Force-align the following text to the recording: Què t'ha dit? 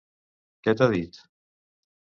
Què 0.69 0.75
t'ha 0.79 0.89
dit? 0.97 1.21